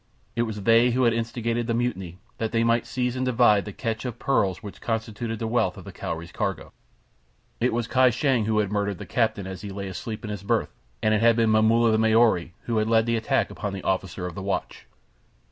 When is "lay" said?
9.69-9.87